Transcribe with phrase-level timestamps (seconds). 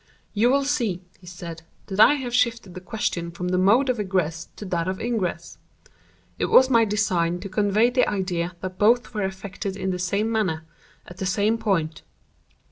[0.33, 3.99] "You will see," he said, "that I have shifted the question from the mode of
[3.99, 5.59] egress to that of ingress.
[6.39, 10.31] It was my design to convey the idea that both were effected in the same
[10.31, 10.63] manner,
[11.05, 12.01] at the same point.